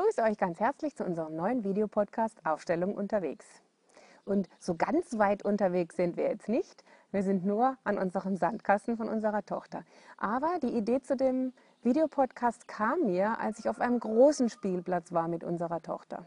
begrüße 0.00 0.22
euch 0.22 0.38
ganz 0.38 0.60
herzlich 0.60 0.96
zu 0.96 1.04
unserem 1.04 1.36
neuen 1.36 1.62
Videopodcast 1.62 2.46
Aufstellung 2.46 2.94
unterwegs. 2.94 3.44
Und 4.24 4.48
so 4.58 4.74
ganz 4.74 5.18
weit 5.18 5.44
unterwegs 5.44 5.96
sind 5.96 6.16
wir 6.16 6.24
jetzt 6.24 6.48
nicht. 6.48 6.84
Wir 7.12 7.22
sind 7.22 7.44
nur 7.44 7.76
an 7.84 7.98
unserem 7.98 8.38
Sandkasten 8.38 8.96
von 8.96 9.10
unserer 9.10 9.44
Tochter. 9.44 9.84
Aber 10.16 10.58
die 10.62 10.74
Idee 10.74 11.02
zu 11.02 11.16
dem 11.16 11.52
Videopodcast 11.82 12.66
kam 12.66 13.04
mir, 13.04 13.38
als 13.40 13.58
ich 13.58 13.68
auf 13.68 13.78
einem 13.78 14.00
großen 14.00 14.48
Spielplatz 14.48 15.12
war 15.12 15.28
mit 15.28 15.44
unserer 15.44 15.82
Tochter. 15.82 16.24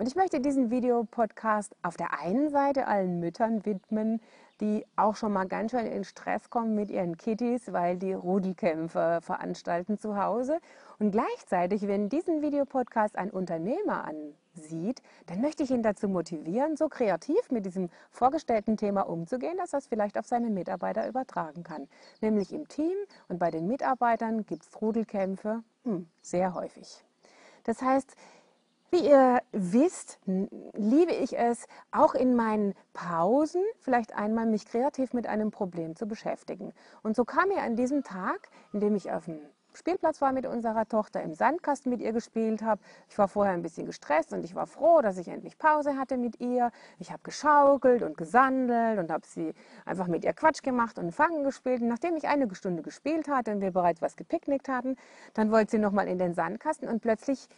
Und 0.00 0.06
ich 0.06 0.16
möchte 0.16 0.40
diesen 0.40 0.70
Videopodcast 0.70 1.76
auf 1.82 1.98
der 1.98 2.18
einen 2.18 2.48
Seite 2.48 2.86
allen 2.86 3.20
Müttern 3.20 3.66
widmen, 3.66 4.22
die 4.62 4.86
auch 4.96 5.14
schon 5.14 5.30
mal 5.30 5.46
ganz 5.46 5.72
schön 5.72 5.84
in 5.84 6.04
Stress 6.04 6.48
kommen 6.48 6.74
mit 6.74 6.90
ihren 6.90 7.18
Kitties, 7.18 7.70
weil 7.70 7.98
die 7.98 8.14
Rudelkämpfe 8.14 9.18
veranstalten 9.20 9.98
zu 9.98 10.16
Hause. 10.16 10.58
Und 10.98 11.10
gleichzeitig, 11.10 11.86
wenn 11.86 12.08
diesen 12.08 12.40
Videopodcast 12.40 13.18
ein 13.18 13.30
Unternehmer 13.30 14.06
ansieht, 14.06 15.02
dann 15.26 15.42
möchte 15.42 15.64
ich 15.64 15.70
ihn 15.70 15.82
dazu 15.82 16.08
motivieren, 16.08 16.78
so 16.78 16.88
kreativ 16.88 17.50
mit 17.50 17.66
diesem 17.66 17.90
vorgestellten 18.10 18.78
Thema 18.78 19.02
umzugehen, 19.02 19.58
dass 19.58 19.74
er 19.74 19.80
es 19.80 19.86
vielleicht 19.86 20.16
auf 20.16 20.24
seine 20.24 20.48
Mitarbeiter 20.48 21.06
übertragen 21.06 21.62
kann. 21.62 21.88
Nämlich 22.22 22.54
im 22.54 22.66
Team 22.68 22.96
und 23.28 23.38
bei 23.38 23.50
den 23.50 23.66
Mitarbeitern 23.66 24.46
gibt 24.46 24.62
es 24.62 24.80
Rudelkämpfe 24.80 25.62
hm, 25.84 26.08
sehr 26.22 26.54
häufig. 26.54 27.04
Das 27.64 27.82
heißt, 27.82 28.16
wie 28.90 29.08
ihr 29.08 29.40
wisst, 29.52 30.18
liebe 30.26 31.12
ich 31.12 31.38
es, 31.38 31.66
auch 31.92 32.14
in 32.14 32.34
meinen 32.34 32.74
Pausen 32.92 33.62
vielleicht 33.78 34.14
einmal 34.14 34.46
mich 34.46 34.66
kreativ 34.66 35.12
mit 35.12 35.26
einem 35.26 35.50
Problem 35.50 35.96
zu 35.96 36.06
beschäftigen. 36.06 36.72
Und 37.02 37.16
so 37.16 37.24
kam 37.24 37.48
mir 37.48 37.62
an 37.62 37.76
diesem 37.76 38.02
Tag, 38.02 38.48
in 38.72 38.80
dem 38.80 38.96
ich 38.96 39.10
auf 39.10 39.26
dem 39.26 39.38
Spielplatz 39.72 40.20
war 40.20 40.32
mit 40.32 40.46
unserer 40.46 40.86
Tochter, 40.86 41.22
im 41.22 41.34
Sandkasten 41.34 41.90
mit 41.90 42.00
ihr 42.00 42.12
gespielt 42.12 42.62
habe. 42.62 42.80
Ich 43.08 43.16
war 43.18 43.28
vorher 43.28 43.54
ein 43.54 43.62
bisschen 43.62 43.86
gestresst 43.86 44.32
und 44.32 44.44
ich 44.44 44.54
war 44.54 44.66
froh, 44.66 45.00
dass 45.00 45.16
ich 45.16 45.28
endlich 45.28 45.58
Pause 45.58 45.96
hatte 45.96 46.16
mit 46.16 46.40
ihr. 46.40 46.72
Ich 46.98 47.12
habe 47.12 47.22
geschaukelt 47.22 48.02
und 48.02 48.16
gesandelt 48.16 48.98
und 48.98 49.10
habe 49.10 49.24
sie 49.26 49.54
einfach 49.84 50.08
mit 50.08 50.24
ihr 50.24 50.32
Quatsch 50.32 50.62
gemacht 50.62 50.98
und 50.98 51.12
Fangen 51.12 51.44
gespielt. 51.44 51.82
Und 51.82 51.88
nachdem 51.88 52.16
ich 52.16 52.26
eine 52.26 52.52
Stunde 52.54 52.82
gespielt 52.82 53.28
hatte 53.28 53.52
und 53.52 53.60
wir 53.60 53.70
bereits 53.70 54.02
was 54.02 54.16
gepicknickt 54.16 54.68
hatten, 54.68 54.96
dann 55.34 55.52
wollte 55.52 55.72
sie 55.72 55.78
nochmal 55.78 56.08
in 56.08 56.18
den 56.18 56.34
Sandkasten 56.34 56.88
und 56.88 57.00
plötzlich 57.00 57.48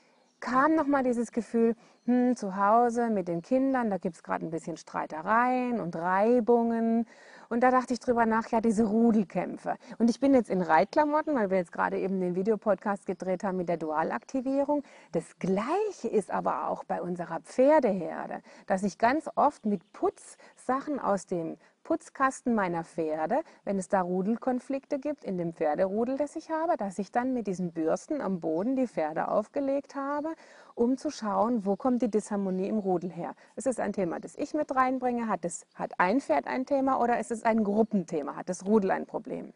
kam 0.43 0.75
nochmal 0.75 1.03
dieses 1.05 1.33
Gefühl, 1.33 1.75
hm, 2.05 2.34
zu 2.36 2.56
Hause 2.56 3.11
mit 3.11 3.28
den 3.28 3.42
Kindern, 3.42 3.89
da 3.89 3.98
gibt 3.98 4.17
es 4.17 4.22
gerade 4.22 4.45
ein 4.45 4.50
bisschen 4.50 4.77
Streitereien 4.77 5.81
und 5.81 5.95
Reibungen. 5.95 7.06
Und 7.48 7.61
da 7.61 7.70
dachte 7.70 7.92
ich 7.92 8.00
drüber 8.00 8.27
nach, 8.27 8.48
ja, 8.48 8.61
diese 8.61 8.84
Rudelkämpfe. 8.84 9.77
Und 9.98 10.11
ich 10.11 10.19
bin 10.19 10.34
jetzt 10.34 10.50
in 10.50 10.62
Reitklamotten, 10.62 11.34
weil 11.34 11.50
wir 11.50 11.59
jetzt 11.59 11.70
gerade 11.70 11.98
eben 11.98 12.19
den 12.19 12.34
Videopodcast 12.34 13.06
gedreht 13.06 13.44
haben 13.44 13.59
mit 13.59 13.69
der 13.69 13.77
Dualaktivierung. 13.77 14.83
Das 15.12 15.39
Gleiche 15.39 16.09
ist 16.11 16.31
aber 16.31 16.69
auch 16.69 16.83
bei 16.84 17.03
unserer 17.03 17.41
Pferdeherde, 17.41 18.41
dass 18.66 18.83
ich 18.83 18.97
ganz 18.97 19.28
oft 19.37 19.66
mit 19.66 19.92
Putzsachen 19.92 20.98
aus 20.98 21.27
dem 21.27 21.59
Putzkasten 21.84 22.55
meiner 22.55 22.84
Pferde, 22.84 23.41
wenn 23.64 23.78
es 23.78 23.89
da 23.89 24.00
Rudelkonflikte 24.00 24.98
gibt 24.98 25.25
in 25.25 25.37
dem 25.37 25.53
Pferderudel, 25.53 26.16
das 26.16 26.37
ich 26.37 26.50
habe, 26.50 26.78
dass 26.78 26.98
ich 26.98 27.11
dann 27.11 27.34
mit 27.34 27.47
diesen 27.47 27.72
Bürsten 27.72 28.22
am 28.22 28.41
Boden 28.41 28.77
die 28.77 28.87
Pferde 28.87 29.28
aufgelegt 29.28 29.94
habe, 29.94 30.33
um 30.75 30.97
zu 30.97 31.11
schauen, 31.11 31.66
wo 31.66 31.77
kommt 31.77 31.92
die 31.98 32.11
Disharmonie 32.11 32.69
im 32.69 32.79
Rudel 32.79 33.11
her. 33.11 33.35
Ist 33.57 33.67
es 33.67 33.79
ein 33.79 33.93
Thema, 33.93 34.21
das 34.21 34.37
ich 34.37 34.55
mit 34.55 34.75
reinbringe? 34.75 35.29
Hat, 35.29 35.45
es, 35.45 35.67
hat 35.75 35.93
ein 35.99 36.21
Pferd 36.21 36.47
ein 36.47 36.67
Thema 36.67 37.01
oder 37.01 37.19
ist 37.19 37.31
es 37.31 37.45
ein 37.45 37.65
Gruppenthema? 37.65 38.37
Hat 38.37 38.49
das 38.49 38.65
Rudel 38.67 38.91
ein 38.91 39.07
Problem? 39.07 39.53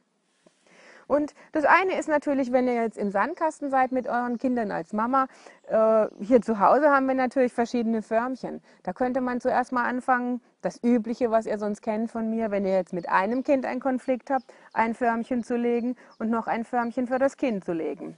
Und 1.06 1.34
das 1.53 1.65
eine 1.65 1.97
ist 1.98 2.09
natürlich, 2.09 2.51
wenn 2.51 2.67
ihr 2.67 2.75
jetzt 2.75 2.98
im 2.98 3.11
Sandkasten 3.11 3.70
seid 3.70 3.93
mit 3.93 4.09
euren 4.09 4.39
Kindern 4.39 4.73
als 4.73 4.93
Mama. 4.93 5.28
Äh, 5.69 6.06
hier 6.20 6.43
zu 6.43 6.59
Hause 6.59 6.91
haben 6.91 7.06
wir 7.06 7.15
natürlich 7.15 7.53
verschiedene 7.53 8.03
Förmchen. 8.03 8.60
Da 8.83 8.93
könnte 8.93 9.21
man 9.21 9.41
zuerst 9.41 9.71
mal 9.71 9.84
anfangen, 9.84 10.41
das 10.62 10.83
Übliche, 10.83 11.31
was 11.31 11.47
ihr 11.47 11.59
sonst 11.59 11.81
kennt 11.81 12.10
von 12.10 12.28
mir, 12.28 12.50
wenn 12.50 12.65
ihr 12.65 12.75
jetzt 12.75 12.93
mit 12.93 13.09
einem 13.09 13.44
Kind 13.44 13.65
einen 13.66 13.81
Konflikt 13.81 14.31
habt, 14.31 14.53
ein 14.72 14.94
Förmchen 14.94 15.44
zu 15.44 15.56
legen 15.56 15.94
und 16.19 16.28
noch 16.28 16.49
ein 16.49 16.65
Förmchen 16.65 17.06
für 17.06 17.19
das 17.19 17.37
Kind 17.37 17.65
zu 17.65 17.72
legen 17.72 18.16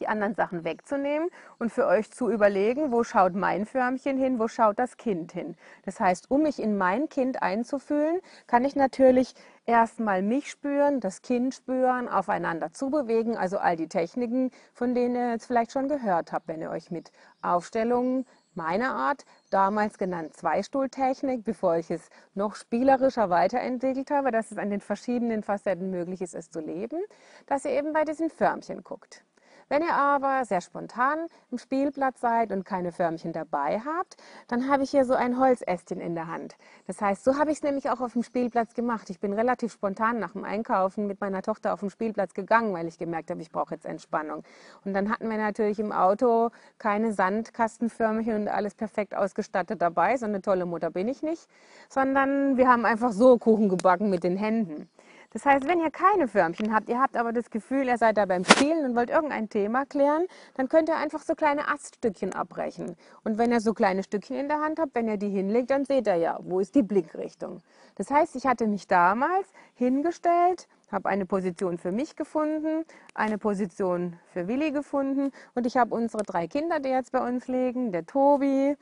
die 0.00 0.08
anderen 0.08 0.34
Sachen 0.34 0.64
wegzunehmen 0.64 1.28
und 1.58 1.70
für 1.72 1.86
euch 1.86 2.10
zu 2.10 2.30
überlegen, 2.30 2.92
wo 2.92 3.04
schaut 3.04 3.34
mein 3.34 3.66
Förmchen 3.66 4.18
hin, 4.18 4.38
wo 4.38 4.48
schaut 4.48 4.78
das 4.78 4.96
Kind 4.96 5.32
hin. 5.32 5.56
Das 5.84 6.00
heißt, 6.00 6.30
um 6.30 6.42
mich 6.42 6.60
in 6.60 6.76
mein 6.76 7.08
Kind 7.08 7.42
einzufühlen, 7.42 8.20
kann 8.46 8.64
ich 8.64 8.76
natürlich 8.76 9.34
erstmal 9.66 10.22
mich 10.22 10.50
spüren, 10.50 11.00
das 11.00 11.22
Kind 11.22 11.54
spüren, 11.54 12.08
aufeinander 12.08 12.72
zubewegen, 12.72 13.36
also 13.36 13.58
all 13.58 13.76
die 13.76 13.88
Techniken, 13.88 14.50
von 14.72 14.94
denen 14.94 15.14
ihr 15.14 15.30
jetzt 15.30 15.46
vielleicht 15.46 15.72
schon 15.72 15.88
gehört 15.88 16.32
habt, 16.32 16.48
wenn 16.48 16.60
ihr 16.60 16.70
euch 16.70 16.90
mit 16.90 17.12
Aufstellungen 17.42 18.26
meiner 18.54 18.94
Art, 18.94 19.24
damals 19.50 19.98
genannt 19.98 20.34
Zweistuhltechnik, 20.34 21.44
bevor 21.44 21.76
ich 21.76 21.90
es 21.90 22.08
noch 22.34 22.54
spielerischer 22.54 23.30
weiterentwickelt 23.30 24.10
habe, 24.10 24.30
dass 24.30 24.50
es 24.50 24.58
an 24.58 24.70
den 24.70 24.80
verschiedenen 24.80 25.42
Facetten 25.42 25.90
möglich 25.90 26.22
ist, 26.22 26.34
es 26.34 26.50
zu 26.50 26.60
leben, 26.60 27.02
dass 27.46 27.64
ihr 27.64 27.72
eben 27.72 27.92
bei 27.92 28.04
diesen 28.04 28.30
Förmchen 28.30 28.82
guckt. 28.84 29.24
Wenn 29.68 29.82
ihr 29.82 29.94
aber 29.94 30.44
sehr 30.44 30.60
spontan 30.60 31.26
im 31.50 31.58
Spielplatz 31.58 32.20
seid 32.20 32.52
und 32.52 32.64
keine 32.64 32.92
Förmchen 32.92 33.32
dabei 33.32 33.80
habt, 33.80 34.16
dann 34.48 34.68
habe 34.68 34.82
ich 34.82 34.90
hier 34.90 35.04
so 35.04 35.14
ein 35.14 35.38
Holzästchen 35.38 36.00
in 36.00 36.14
der 36.14 36.28
Hand. 36.28 36.56
Das 36.86 37.00
heißt, 37.00 37.24
so 37.24 37.38
habe 37.38 37.50
ich 37.50 37.58
es 37.58 37.62
nämlich 37.62 37.90
auch 37.90 38.00
auf 38.00 38.12
dem 38.12 38.22
Spielplatz 38.22 38.74
gemacht. 38.74 39.10
Ich 39.10 39.20
bin 39.20 39.32
relativ 39.32 39.72
spontan 39.72 40.18
nach 40.18 40.32
dem 40.32 40.44
Einkaufen 40.44 41.06
mit 41.06 41.20
meiner 41.20 41.42
Tochter 41.42 41.72
auf 41.72 41.80
den 41.80 41.90
Spielplatz 41.90 42.34
gegangen, 42.34 42.72
weil 42.74 42.86
ich 42.86 42.98
gemerkt 42.98 43.30
habe, 43.30 43.40
ich 43.40 43.50
brauche 43.50 43.74
jetzt 43.74 43.86
Entspannung. 43.86 44.42
Und 44.84 44.94
dann 44.94 45.10
hatten 45.10 45.28
wir 45.28 45.38
natürlich 45.38 45.78
im 45.78 45.92
Auto 45.92 46.50
keine 46.78 47.12
Sandkastenförmchen 47.12 48.42
und 48.42 48.48
alles 48.48 48.74
perfekt 48.74 49.14
ausgestattet 49.14 49.80
dabei. 49.80 50.16
So 50.16 50.26
eine 50.26 50.42
tolle 50.42 50.66
Mutter 50.66 50.90
bin 50.90 51.08
ich 51.08 51.22
nicht, 51.22 51.48
sondern 51.88 52.56
wir 52.56 52.68
haben 52.68 52.84
einfach 52.84 53.12
so 53.12 53.38
Kuchen 53.38 53.68
gebacken 53.68 54.10
mit 54.10 54.24
den 54.24 54.36
Händen. 54.36 54.88
Das 55.34 55.44
heißt, 55.44 55.66
wenn 55.66 55.80
ihr 55.80 55.90
keine 55.90 56.28
Förmchen 56.28 56.72
habt, 56.72 56.88
ihr 56.88 57.00
habt 57.00 57.16
aber 57.16 57.32
das 57.32 57.50
Gefühl, 57.50 57.88
ihr 57.88 57.98
seid 57.98 58.18
da 58.18 58.24
beim 58.24 58.44
Spielen 58.44 58.84
und 58.84 58.94
wollt 58.94 59.10
irgendein 59.10 59.48
Thema 59.48 59.84
klären, 59.84 60.26
dann 60.54 60.68
könnt 60.68 60.88
ihr 60.88 60.96
einfach 60.96 61.22
so 61.22 61.34
kleine 61.34 61.66
Aststückchen 61.66 62.32
abbrechen. 62.32 62.94
Und 63.24 63.36
wenn 63.36 63.50
ihr 63.50 63.60
so 63.60 63.74
kleine 63.74 64.04
Stückchen 64.04 64.36
in 64.36 64.46
der 64.46 64.60
Hand 64.60 64.78
habt, 64.78 64.94
wenn 64.94 65.08
ihr 65.08 65.16
die 65.16 65.30
hinlegt, 65.30 65.72
dann 65.72 65.84
seht 65.84 66.06
ihr 66.06 66.14
ja, 66.14 66.38
wo 66.40 66.60
ist 66.60 66.76
die 66.76 66.84
Blickrichtung. 66.84 67.62
Das 67.96 68.12
heißt, 68.12 68.36
ich 68.36 68.46
hatte 68.46 68.68
mich 68.68 68.86
damals 68.86 69.48
hingestellt, 69.74 70.68
habe 70.92 71.08
eine 71.08 71.26
Position 71.26 71.78
für 71.78 71.90
mich 71.90 72.14
gefunden, 72.14 72.84
eine 73.14 73.36
Position 73.36 74.16
für 74.32 74.46
Willi 74.46 74.70
gefunden 74.70 75.32
und 75.56 75.66
ich 75.66 75.76
habe 75.76 75.96
unsere 75.96 76.22
drei 76.22 76.46
Kinder, 76.46 76.78
die 76.78 76.90
jetzt 76.90 77.10
bei 77.10 77.26
uns 77.26 77.48
liegen, 77.48 77.90
der 77.90 78.06
Tobi, 78.06 78.76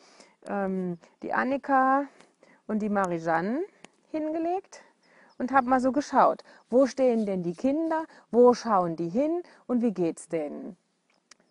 ähm, 0.46 0.98
die 1.22 1.32
Annika 1.32 2.04
und 2.66 2.82
die 2.82 2.90
Marijanne 2.90 3.62
hingelegt 4.10 4.82
und 5.38 5.52
habe 5.52 5.68
mal 5.68 5.80
so 5.80 5.92
geschaut, 5.92 6.42
wo 6.70 6.86
stehen 6.86 7.26
denn 7.26 7.42
die 7.42 7.54
Kinder, 7.54 8.04
wo 8.30 8.54
schauen 8.54 8.96
die 8.96 9.08
hin? 9.08 9.42
Und 9.66 9.82
wie 9.82 9.92
geht's 9.92 10.28
denen? 10.28 10.76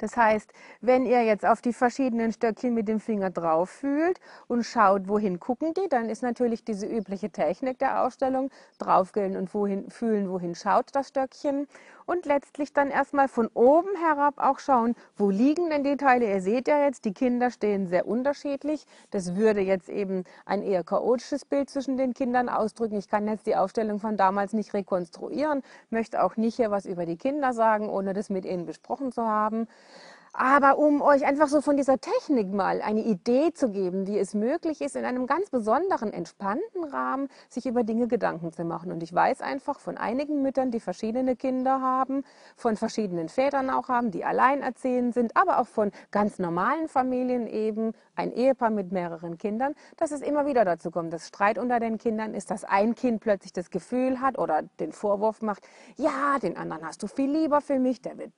Das 0.02 0.18
heißt, 0.18 0.52
wenn 0.82 1.06
ihr 1.06 1.24
jetzt 1.24 1.46
auf 1.46 1.62
die 1.62 1.74
verschiedenen 1.74 2.34
Stöckchen 2.34 2.74
mit 2.74 2.88
dem 2.88 3.00
Finger 3.00 3.30
drauf 3.30 3.70
fühlt 3.70 4.20
und 4.48 4.64
schaut, 4.64 5.08
wohin 5.08 5.40
gucken 5.40 5.76
die, 5.76 5.88
dann 5.90 6.10
ist 6.10 6.24
natürlich 6.24 6.64
diese 6.66 6.88
übliche 6.88 7.30
Technik 7.30 7.78
der 7.78 8.02
Ausstellung, 8.02 8.50
draufgehen 8.80 9.38
und 9.38 9.54
wohin, 9.54 9.92
fühlen, 9.92 10.32
wohin 10.32 10.56
schaut 10.56 10.88
das 10.94 11.10
Stöckchen 11.10 11.68
und 12.12 12.26
letztlich 12.26 12.74
dann 12.74 12.92
erstmal 12.92 13.30
von 13.30 13.48
oben 13.54 13.96
herab 13.96 14.34
auch 14.38 14.60
schauen, 14.60 14.96
wo 15.16 15.30
liegen 15.30 15.70
denn 15.70 15.86
die 15.86 15.96
Teile. 15.96 16.30
Ihr 16.30 16.42
seht 16.42 16.68
ja 16.68 16.84
jetzt, 16.84 17.06
die 17.06 17.14
Kinder 17.14 17.52
stehen 17.52 17.88
sehr 17.88 18.06
unterschiedlich. 18.06 18.86
Das 19.12 19.38
würde 19.38 19.62
jetzt 19.62 19.88
eben 19.88 20.26
ein 20.46 20.62
eher 20.62 20.84
chaotisches 20.84 21.46
Bild 21.46 21.70
zwischen 21.70 21.96
den 21.96 22.14
Kindern 22.14 22.50
ausdrücken. 22.50 22.98
Ich 22.98 23.08
kann 23.08 23.30
jetzt 23.30 23.48
die 23.48 23.56
Aufstellung 23.56 24.02
von 24.02 24.18
damals 24.18 24.52
nicht 24.52 24.74
rekonstruieren, 24.74 25.64
möchte 25.90 26.22
auch 26.22 26.36
nicht 26.36 26.58
hier 26.58 26.70
was 26.70 26.86
über 26.86 27.06
die 27.06 27.18
Kinder 27.18 27.54
sagen, 27.54 27.88
ohne 27.90 28.12
das 28.14 28.30
mit 28.30 28.44
ihnen 28.44 28.66
besprochen 28.66 29.14
zu 29.14 29.24
haben. 29.24 29.70
Aber 30.34 30.78
um 30.78 31.02
euch 31.02 31.26
einfach 31.26 31.50
so 31.50 31.60
von 31.60 31.76
dieser 31.76 32.00
Technik 32.00 32.54
mal 32.54 32.82
eine 32.82 33.02
Idee 33.02 33.52
zu 33.54 33.70
geben, 33.70 34.08
wie 34.08 34.18
es 34.18 34.34
möglich 34.34 34.80
ist, 34.80 34.96
in 34.96 35.04
einem 35.04 35.28
ganz 35.28 35.50
besonderen, 35.50 36.14
entspannten 36.14 36.86
Rahmen 36.86 37.28
sich 37.50 37.66
über 37.66 37.84
Dinge 37.84 38.08
Gedanken 38.08 38.54
zu 38.54 38.64
machen. 38.64 38.94
Und 38.94 39.04
ich 39.04 39.14
weiß 39.14 39.42
einfach 39.42 39.80
von 39.82 39.98
einigen 39.98 40.42
Müttern, 40.42 40.72
die 40.72 40.80
verschiedene 40.80 41.36
Kinder 41.36 41.82
haben, 41.82 42.24
von 42.56 42.78
verschiedenen 42.78 43.28
Vätern 43.28 43.70
auch 43.70 43.90
haben, 43.90 44.10
die 44.10 44.24
alleinerziehend 44.24 45.14
sind, 45.14 45.36
aber 45.36 45.60
auch 45.60 45.68
von 45.68 45.92
ganz 46.12 46.40
normalen 46.40 46.88
Familien 46.88 47.46
eben, 47.48 47.92
ein 48.16 48.32
Ehepaar 48.32 48.70
mit 48.70 48.94
mehreren 48.94 49.38
Kindern, 49.38 49.74
dass 49.98 50.12
es 50.12 50.22
immer 50.22 50.46
wieder 50.46 50.64
dazu 50.64 50.92
kommt, 50.92 51.12
dass 51.12 51.28
Streit 51.28 51.58
unter 51.58 51.82
den 51.82 51.98
Kindern 51.98 52.34
ist, 52.34 52.52
dass 52.52 52.64
ein 52.64 52.96
Kind 52.96 53.20
plötzlich 53.20 53.52
das 53.52 53.70
Gefühl 53.70 54.22
hat 54.22 54.38
oder 54.38 54.62
den 54.80 54.94
Vorwurf 54.94 55.42
macht, 55.42 55.68
ja, 55.98 56.40
den 56.42 56.56
anderen 56.56 56.86
hast 56.86 57.04
du 57.04 57.08
viel 57.08 57.32
lieber 57.32 57.60
für 57.60 57.80
mich, 57.80 58.02
der 58.02 58.18
wird 58.18 58.32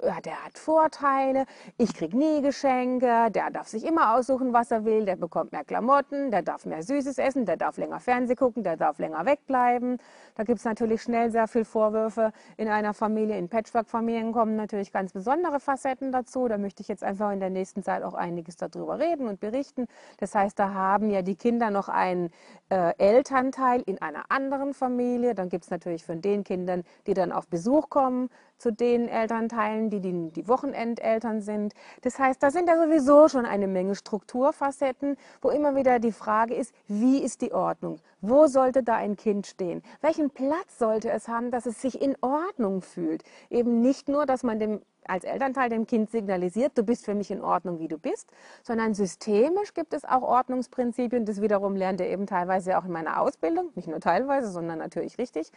der 0.00 0.44
hat 0.44 0.56
Vorteile, 0.58 1.44
ich 1.76 1.92
krieg 1.92 2.14
nie 2.14 2.40
Geschenke, 2.40 3.30
der 3.30 3.50
darf 3.50 3.68
sich 3.68 3.84
immer 3.84 4.14
aussuchen, 4.14 4.52
was 4.52 4.70
er 4.70 4.84
will, 4.84 5.04
der 5.04 5.16
bekommt 5.16 5.52
mehr 5.52 5.64
Klamotten, 5.64 6.30
der 6.30 6.42
darf 6.42 6.66
mehr 6.66 6.82
Süßes 6.82 7.18
essen, 7.18 7.46
der 7.46 7.56
darf 7.56 7.78
länger 7.78 7.98
Fernseh 7.98 8.36
gucken, 8.36 8.62
der 8.62 8.76
darf 8.76 8.98
länger 8.98 9.26
wegbleiben. 9.26 9.98
Da 10.36 10.44
gibt 10.44 10.60
es 10.60 10.64
natürlich 10.64 11.02
schnell 11.02 11.30
sehr 11.30 11.48
viel 11.48 11.64
Vorwürfe 11.64 12.32
in 12.56 12.68
einer 12.68 12.94
Familie. 12.94 13.36
In 13.36 13.48
Patchwork-Familien 13.48 14.32
kommen 14.32 14.54
natürlich 14.54 14.92
ganz 14.92 15.12
besondere 15.12 15.58
Facetten 15.58 16.12
dazu. 16.12 16.46
Da 16.46 16.58
möchte 16.58 16.82
ich 16.82 16.88
jetzt 16.88 17.02
einfach 17.02 17.32
in 17.32 17.40
der 17.40 17.50
nächsten 17.50 17.82
Zeit 17.82 18.04
auch 18.04 18.14
einiges 18.14 18.56
darüber 18.56 19.00
reden 19.00 19.26
und 19.26 19.40
berichten. 19.40 19.86
Das 20.18 20.34
heißt, 20.34 20.58
da 20.58 20.74
haben 20.74 21.10
ja 21.10 21.22
die 21.22 21.36
Kinder 21.36 21.70
noch 21.70 21.88
einen 21.88 22.30
äh, 22.68 22.92
Elternteil 22.98 23.82
in 23.84 24.00
einer 24.00 24.26
anderen 24.28 24.74
Familie. 24.74 25.34
Dann 25.34 25.48
gibt 25.48 25.64
es 25.64 25.70
natürlich 25.70 26.04
von 26.04 26.20
den 26.20 26.44
Kindern, 26.44 26.84
die 27.08 27.14
dann 27.14 27.32
auf 27.32 27.48
Besuch 27.48 27.90
kommen, 27.90 28.30
zu 28.58 28.72
den 28.72 29.08
Elternteilen, 29.08 29.88
die, 29.90 30.00
die 30.00 30.30
die 30.30 30.48
Wochenendeltern 30.48 31.40
sind. 31.40 31.74
Das 32.02 32.18
heißt, 32.18 32.42
da 32.42 32.50
sind 32.50 32.68
ja 32.68 32.76
sowieso 32.76 33.28
schon 33.28 33.46
eine 33.46 33.66
Menge 33.66 33.94
Strukturfacetten, 33.94 35.16
wo 35.40 35.50
immer 35.50 35.76
wieder 35.76 35.98
die 35.98 36.12
Frage 36.12 36.54
ist, 36.54 36.74
wie 36.86 37.18
ist 37.18 37.40
die 37.40 37.52
Ordnung? 37.52 38.00
Wo 38.20 38.46
sollte 38.46 38.82
da 38.82 38.96
ein 38.96 39.16
Kind 39.16 39.46
stehen? 39.46 39.82
Welchen 40.00 40.30
Platz 40.30 40.78
sollte 40.78 41.10
es 41.10 41.28
haben, 41.28 41.50
dass 41.50 41.66
es 41.66 41.80
sich 41.80 42.02
in 42.02 42.16
Ordnung 42.20 42.82
fühlt? 42.82 43.22
Eben 43.48 43.80
nicht 43.80 44.08
nur, 44.08 44.26
dass 44.26 44.42
man 44.42 44.58
dem 44.58 44.80
als 45.08 45.24
Elternteil 45.24 45.68
dem 45.68 45.86
Kind 45.86 46.10
signalisiert, 46.10 46.76
du 46.76 46.82
bist 46.82 47.04
für 47.04 47.14
mich 47.14 47.30
in 47.30 47.42
Ordnung, 47.42 47.78
wie 47.78 47.88
du 47.88 47.98
bist, 47.98 48.30
sondern 48.62 48.94
systemisch 48.94 49.74
gibt 49.74 49.94
es 49.94 50.04
auch 50.04 50.22
Ordnungsprinzipien. 50.22 51.24
Das 51.24 51.40
wiederum 51.40 51.76
lernt 51.76 52.00
ihr 52.00 52.08
eben 52.08 52.26
teilweise 52.26 52.78
auch 52.78 52.84
in 52.84 52.92
meiner 52.92 53.20
Ausbildung, 53.20 53.70
nicht 53.74 53.88
nur 53.88 54.00
teilweise, 54.00 54.50
sondern 54.50 54.78
natürlich 54.78 55.18
richtig. 55.18 55.50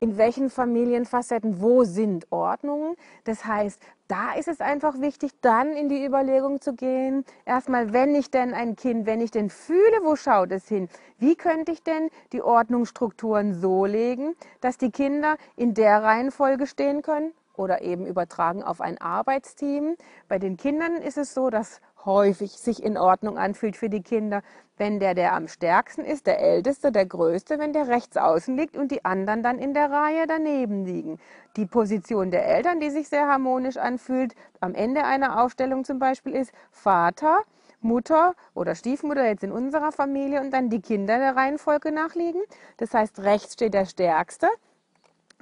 In 0.00 0.16
welchen 0.16 0.50
Familienfacetten, 0.50 1.60
wo 1.60 1.84
sind 1.84 2.26
Ordnungen? 2.30 2.96
Das 3.24 3.44
heißt, 3.44 3.80
da 4.08 4.34
ist 4.34 4.48
es 4.48 4.60
einfach 4.60 5.00
wichtig, 5.00 5.32
dann 5.40 5.72
in 5.72 5.88
die 5.88 6.04
Überlegung 6.04 6.60
zu 6.60 6.74
gehen. 6.74 7.24
Erstmal, 7.46 7.92
wenn 7.92 8.14
ich 8.14 8.30
denn 8.30 8.52
ein 8.52 8.76
Kind, 8.76 9.06
wenn 9.06 9.20
ich 9.20 9.30
denn 9.30 9.48
fühle, 9.48 10.00
wo 10.02 10.16
schaut 10.16 10.52
es 10.52 10.68
hin? 10.68 10.88
Wie 11.18 11.34
könnte 11.34 11.72
ich 11.72 11.82
denn 11.82 12.10
die 12.32 12.42
Ordnungsstrukturen 12.42 13.54
so 13.54 13.86
legen, 13.86 14.34
dass 14.60 14.76
die 14.76 14.90
Kinder 14.90 15.36
in 15.56 15.72
der 15.72 16.02
Reihenfolge 16.02 16.66
stehen 16.66 17.00
können? 17.00 17.32
Oder 17.54 17.82
eben 17.82 18.06
übertragen 18.06 18.62
auf 18.62 18.80
ein 18.80 19.00
Arbeitsteam. 19.00 19.96
Bei 20.28 20.38
den 20.38 20.56
Kindern 20.56 20.96
ist 20.96 21.18
es 21.18 21.34
so, 21.34 21.50
dass 21.50 21.80
häufig 22.04 22.52
sich 22.52 22.82
in 22.82 22.96
Ordnung 22.96 23.38
anfühlt 23.38 23.76
für 23.76 23.88
die 23.88 24.02
Kinder, 24.02 24.42
wenn 24.76 24.98
der, 24.98 25.14
der 25.14 25.34
am 25.34 25.48
stärksten 25.48 26.04
ist, 26.04 26.26
der 26.26 26.40
älteste, 26.40 26.90
der 26.90 27.06
größte, 27.06 27.58
wenn 27.58 27.72
der 27.72 27.88
rechts 27.88 28.16
außen 28.16 28.56
liegt 28.56 28.76
und 28.76 28.90
die 28.90 29.04
anderen 29.04 29.42
dann 29.42 29.58
in 29.58 29.74
der 29.74 29.90
Reihe 29.90 30.26
daneben 30.26 30.84
liegen. 30.84 31.18
Die 31.56 31.66
Position 31.66 32.30
der 32.30 32.46
Eltern, 32.46 32.80
die 32.80 32.90
sich 32.90 33.08
sehr 33.08 33.28
harmonisch 33.28 33.76
anfühlt, 33.76 34.34
am 34.60 34.74
Ende 34.74 35.04
einer 35.04 35.42
Aufstellung 35.42 35.84
zum 35.84 35.98
Beispiel 35.98 36.34
ist 36.34 36.52
Vater, 36.70 37.42
Mutter 37.80 38.34
oder 38.54 38.74
Stiefmutter 38.74 39.26
jetzt 39.26 39.44
in 39.44 39.52
unserer 39.52 39.92
Familie 39.92 40.40
und 40.40 40.52
dann 40.52 40.70
die 40.70 40.80
Kinder 40.80 41.18
der 41.18 41.36
Reihenfolge 41.36 41.92
nachliegen. 41.92 42.40
Das 42.76 42.94
heißt, 42.94 43.20
rechts 43.20 43.54
steht 43.54 43.74
der 43.74 43.86
Stärkste, 43.86 44.48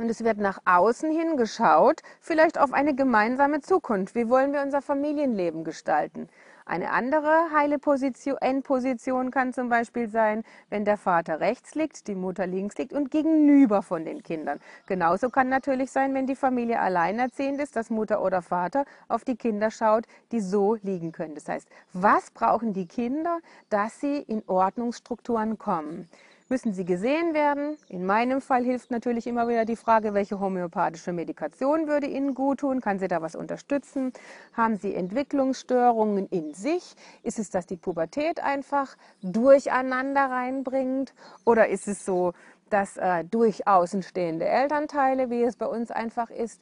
und 0.00 0.10
es 0.10 0.24
wird 0.24 0.38
nach 0.38 0.58
außen 0.64 1.10
hin 1.10 1.36
geschaut, 1.36 2.00
vielleicht 2.20 2.58
auf 2.58 2.72
eine 2.72 2.94
gemeinsame 2.94 3.60
Zukunft. 3.60 4.14
Wie 4.14 4.30
wollen 4.30 4.54
wir 4.54 4.62
unser 4.62 4.80
Familienleben 4.80 5.62
gestalten? 5.62 6.30
Eine 6.64 6.90
andere 6.90 7.50
heile 7.52 7.78
Position, 7.78 8.38
Endposition 8.40 9.30
kann 9.30 9.52
zum 9.52 9.68
Beispiel 9.68 10.08
sein, 10.08 10.42
wenn 10.70 10.86
der 10.86 10.96
Vater 10.96 11.40
rechts 11.40 11.74
liegt, 11.74 12.06
die 12.08 12.14
Mutter 12.14 12.46
links 12.46 12.78
liegt 12.78 12.94
und 12.94 13.10
gegenüber 13.10 13.82
von 13.82 14.06
den 14.06 14.22
Kindern. 14.22 14.58
Genauso 14.86 15.28
kann 15.28 15.50
natürlich 15.50 15.90
sein, 15.90 16.14
wenn 16.14 16.26
die 16.26 16.36
Familie 16.36 16.80
alleinerziehend 16.80 17.60
ist, 17.60 17.76
dass 17.76 17.90
Mutter 17.90 18.22
oder 18.22 18.40
Vater 18.40 18.86
auf 19.08 19.24
die 19.24 19.36
Kinder 19.36 19.70
schaut, 19.70 20.06
die 20.32 20.40
so 20.40 20.76
liegen 20.76 21.12
können. 21.12 21.34
Das 21.34 21.48
heißt, 21.48 21.68
was 21.92 22.30
brauchen 22.30 22.72
die 22.72 22.86
Kinder, 22.86 23.40
dass 23.68 24.00
sie 24.00 24.18
in 24.18 24.42
Ordnungsstrukturen 24.46 25.58
kommen? 25.58 26.08
Müssen 26.50 26.72
sie 26.74 26.84
gesehen 26.84 27.32
werden. 27.32 27.78
In 27.88 28.04
meinem 28.04 28.40
Fall 28.40 28.64
hilft 28.64 28.90
natürlich 28.90 29.28
immer 29.28 29.46
wieder 29.48 29.64
die 29.64 29.76
Frage, 29.76 30.14
welche 30.14 30.40
homöopathische 30.40 31.12
Medikation 31.12 31.86
würde 31.86 32.08
ihnen 32.08 32.34
gut 32.34 32.60
tun? 32.60 32.80
Kann 32.80 32.98
sie 32.98 33.06
da 33.06 33.22
was 33.22 33.36
unterstützen? 33.36 34.12
Haben 34.52 34.76
sie 34.76 34.94
Entwicklungsstörungen 34.94 36.26
in 36.26 36.52
sich? 36.52 36.94
Ist 37.22 37.38
es, 37.38 37.50
dass 37.50 37.66
die 37.66 37.76
Pubertät 37.76 38.42
einfach 38.42 38.96
durcheinander 39.22 40.22
reinbringt? 40.22 41.14
Oder 41.44 41.68
ist 41.68 41.86
es 41.86 42.04
so, 42.04 42.32
dass 42.68 42.96
äh, 42.96 43.24
durch 43.24 43.66
außenstehende 43.66 44.46
Elternteile, 44.46 45.30
wie 45.30 45.42
es 45.42 45.56
bei 45.56 45.66
uns 45.66 45.90
einfach 45.90 46.30
ist, 46.30 46.60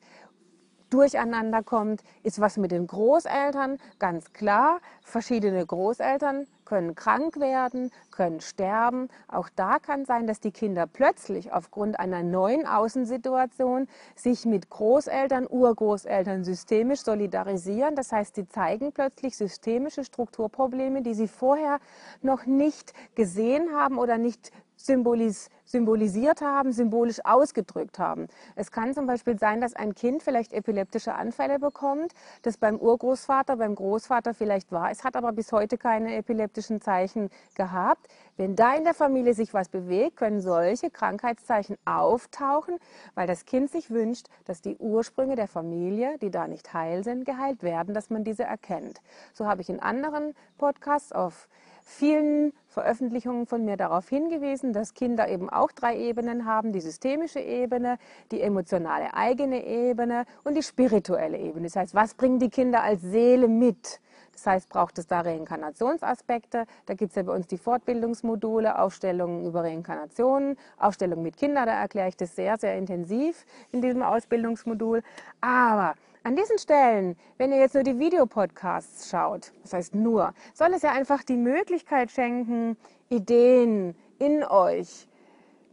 durcheinander 0.90 1.62
kommt, 1.62 2.02
ist 2.23 2.40
was 2.40 2.56
mit 2.56 2.70
den 2.70 2.87
Großeltern, 2.87 3.79
ganz 3.99 4.32
klar. 4.32 4.81
Verschiedene 5.02 5.64
Großeltern 5.64 6.46
können 6.64 6.94
krank 6.94 7.40
werden, 7.40 7.90
können 8.11 8.40
sterben. 8.40 9.08
Auch 9.26 9.49
da 9.56 9.79
kann 9.79 10.05
sein, 10.05 10.26
dass 10.26 10.38
die 10.38 10.50
Kinder 10.50 10.87
plötzlich 10.87 11.50
aufgrund 11.52 11.99
einer 11.99 12.23
neuen 12.23 12.67
Außensituation 12.67 13.88
sich 14.14 14.44
mit 14.44 14.69
Großeltern, 14.69 15.46
Urgroßeltern 15.49 16.44
systemisch 16.44 17.00
solidarisieren. 17.00 17.96
Das 17.96 18.12
heißt, 18.12 18.35
sie 18.35 18.46
zeigen 18.46 18.93
plötzlich 18.93 19.37
systemische 19.37 20.05
Strukturprobleme, 20.05 21.00
die 21.00 21.14
sie 21.14 21.29
vorher 21.29 21.79
noch 22.20 22.44
nicht 22.44 22.93
gesehen 23.14 23.73
haben 23.75 23.99
oder 23.99 24.19
nicht 24.19 24.52
symbolis 24.79 25.51
symbolisiert 25.69 26.41
haben, 26.41 26.73
symbolisch 26.73 27.23
ausgedrückt 27.25 27.99
haben. 27.99 28.29
Es 28.57 28.71
kann 28.71 28.95
zum 28.95 29.07
Beispiel 29.07 29.39
sein, 29.39 29.61
dass 29.61 29.75
ein 29.75 29.95
Kind 29.95 30.23
vielleicht 30.23 30.55
epileptische 30.55 31.15
Anfälle 31.15 31.59
bekommt, 31.59 32.15
das 32.43 32.57
beim 32.57 32.79
Urgroßvater, 32.79 33.57
beim 33.57 33.75
Großvater 33.75 34.33
vielleicht 34.33 34.73
war. 34.73 34.91
Es 34.91 35.05
hat 35.05 35.15
aber 35.15 35.33
bis 35.33 35.53
heute 35.53 35.77
keine 35.77 36.17
epileptischen 36.17 36.81
Zeichen 36.81 37.29
gehabt. 37.55 38.09
Wenn 38.39 38.57
da 38.57 38.75
in 38.75 38.85
der 38.85 38.95
Familie 38.95 39.35
sich 39.35 39.53
was 39.53 39.69
bewegt, 39.69 40.17
können 40.17 40.41
solche 40.41 40.91
Krankheitszeichen 40.91 41.77
auftauchen, 41.85 42.79
weil 43.15 43.27
das 43.27 43.45
Kind 43.45 43.71
sich 43.71 43.91
wünscht, 43.91 44.29
dass 44.47 44.63
die 44.63 44.77
Ursprünge 44.77 45.37
der 45.37 45.49
Familie, 45.49 46.17
die 46.19 46.31
da 46.31 46.47
nicht 46.47 46.73
heil 46.73 47.05
sind, 47.05 47.27
geheilt 47.27 47.63
werden, 47.63 47.93
dass 47.93 48.09
man 48.09 48.25
diese 48.25 48.45
erkennt. 48.45 49.01
So 49.35 49.47
habe 49.47 49.61
ich 49.61 49.69
in 49.69 49.81
anderen 49.81 50.35
Podcasts 50.57 51.13
auf 51.13 51.49
vielen 51.88 52.52
Veröffentlichungen 52.67 53.46
von 53.46 53.64
mir 53.64 53.76
darauf 53.76 54.08
hingewiesen, 54.08 54.73
dass 54.73 54.94
Kinder 54.94 55.29
eben 55.29 55.49
auch 55.49 55.73
drei 55.73 55.96
Ebenen 55.96 56.44
haben, 56.44 56.73
die 56.73 56.81
systemische 56.81 57.40
Ebene, 57.40 57.99
die 58.31 58.43
emotionale 58.43 59.14
eigene 59.14 59.64
Ebene 59.64 60.26
und 60.44 60.55
die 60.55 60.62
spirituelle 60.62 61.38
Ebene. 61.38 61.67
Das 61.67 61.76
heißt, 61.76 61.94
was 61.94 62.14
bringen 62.14 62.38
die 62.38 62.50
Kinder 62.50 62.82
als 62.82 63.00
Seele 63.00 63.49
mit? 63.49 64.00
Das 64.32 64.46
heißt, 64.46 64.69
braucht 64.69 64.99
es 64.99 65.06
da 65.06 65.23
Reinkarnationsaspekte? 65.23 66.67
Da 66.87 66.94
gibt 66.94 67.11
es 67.11 67.17
ja 67.17 67.23
bei 67.23 67.35
uns 67.35 67.46
die 67.49 67.58
Fortbildungsmodule, 67.58 68.79
Aufstellungen 68.79 69.46
über 69.46 69.64
Reinkarnationen, 69.64 70.56
Aufstellungen 70.79 71.25
mit 71.25 71.37
Kindern, 71.37 71.67
da 71.67 71.81
erkläre 71.81 72.08
ich 72.08 72.17
das 72.17 72.37
sehr, 72.37 72.58
sehr 72.58 72.76
intensiv 72.76 73.46
in 73.73 73.82
diesem 73.82 74.02
Ausbildungsmodul. 74.02 75.02
Aber 75.40 75.94
an 76.28 76.37
diesen 76.37 76.58
Stellen, 76.58 77.16
wenn 77.38 77.52
ihr 77.52 77.58
jetzt 77.58 77.73
nur 77.73 77.85
die 77.85 77.99
Videopodcasts 77.99 79.08
schaut, 79.08 79.50
das 79.62 79.73
heißt 79.73 79.94
nur, 79.94 80.35
soll 80.52 80.75
es 80.75 80.82
ja 80.82 80.92
einfach 80.92 81.23
die 81.23 81.38
Möglichkeit 81.38 82.11
schenken, 82.11 82.76
Ideen 83.08 83.97
in 84.18 84.44
euch 84.44 85.08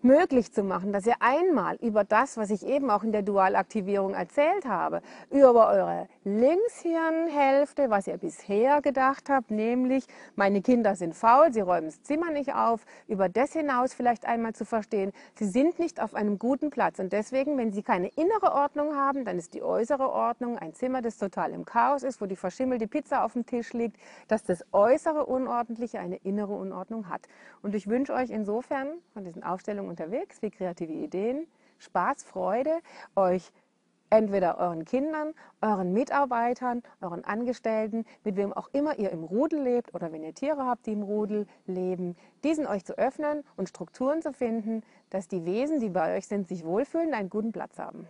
möglich 0.05 0.53
zu 0.53 0.63
machen, 0.63 0.93
dass 0.93 1.07
ihr 1.07 1.15
einmal 1.19 1.75
über 1.81 2.03
das, 2.03 2.37
was 2.37 2.51
ich 2.51 2.63
eben 2.65 2.91
auch 2.91 3.03
in 3.03 3.11
der 3.11 3.23
Dualaktivierung 3.23 4.13
erzählt 4.13 4.65
habe, 4.65 5.01
über 5.31 5.67
eure 5.67 6.07
Linkshirnhälfte, 6.23 7.89
was 7.89 8.05
ihr 8.05 8.17
bisher 8.17 8.81
gedacht 8.81 9.29
habt, 9.29 9.49
nämlich 9.49 10.05
meine 10.35 10.61
Kinder 10.61 10.95
sind 10.95 11.15
faul, 11.15 11.51
sie 11.51 11.61
räumen 11.61 11.87
das 11.87 12.03
Zimmer 12.03 12.29
nicht 12.31 12.53
auf, 12.53 12.85
über 13.07 13.29
das 13.29 13.53
hinaus 13.53 13.95
vielleicht 13.95 14.25
einmal 14.25 14.53
zu 14.53 14.63
verstehen, 14.63 15.11
sie 15.33 15.45
sind 15.45 15.79
nicht 15.79 15.99
auf 15.99 16.13
einem 16.13 16.37
guten 16.37 16.69
Platz 16.69 16.99
und 16.99 17.11
deswegen, 17.11 17.57
wenn 17.57 17.71
sie 17.71 17.81
keine 17.81 18.09
innere 18.09 18.53
Ordnung 18.53 18.95
haben, 18.95 19.25
dann 19.25 19.39
ist 19.39 19.55
die 19.55 19.63
äußere 19.63 20.07
Ordnung 20.07 20.59
ein 20.59 20.75
Zimmer, 20.75 21.01
das 21.01 21.17
total 21.17 21.51
im 21.51 21.65
Chaos 21.65 22.03
ist, 22.03 22.21
wo 22.21 22.27
die 22.27 22.35
verschimmelte 22.35 22.87
Pizza 22.87 23.25
auf 23.25 23.33
dem 23.33 23.47
Tisch 23.47 23.73
liegt, 23.73 23.97
dass 24.27 24.43
das 24.43 24.63
äußere 24.71 25.25
Unordentliche 25.25 25.99
eine 25.99 26.17
innere 26.17 26.53
Unordnung 26.53 27.09
hat. 27.09 27.21
Und 27.63 27.73
ich 27.73 27.87
wünsche 27.87 28.13
euch 28.13 28.29
insofern 28.29 28.89
von 29.13 29.23
diesen 29.23 29.43
Aufstellungen 29.43 29.94
unterwegs, 29.95 30.41
wie 30.41 30.51
kreative 30.51 30.91
Ideen, 30.91 31.47
Spaß, 31.79 32.23
Freude, 32.23 32.79
euch 33.15 33.51
entweder 34.09 34.59
euren 34.59 34.83
Kindern, 34.83 35.33
euren 35.61 35.93
Mitarbeitern, 35.93 36.83
euren 37.01 37.23
Angestellten, 37.23 38.05
mit 38.23 38.35
wem 38.35 38.51
auch 38.53 38.69
immer 38.73 38.99
ihr 38.99 39.11
im 39.11 39.23
Rudel 39.23 39.61
lebt 39.61 39.95
oder 39.95 40.11
wenn 40.11 40.23
ihr 40.23 40.33
Tiere 40.33 40.65
habt, 40.65 40.85
die 40.85 40.91
im 40.91 41.03
Rudel 41.03 41.47
leben, 41.65 42.15
diesen 42.43 42.67
euch 42.67 42.83
zu 42.83 42.97
öffnen 42.97 43.43
und 43.55 43.69
Strukturen 43.69 44.21
zu 44.21 44.33
finden, 44.33 44.83
dass 45.09 45.27
die 45.27 45.45
Wesen, 45.45 45.79
die 45.79 45.89
bei 45.89 46.17
euch 46.17 46.27
sind, 46.27 46.47
sich 46.47 46.65
wohlfühlen, 46.65 47.13
einen 47.13 47.29
guten 47.29 47.51
Platz 47.53 47.79
haben. 47.79 48.05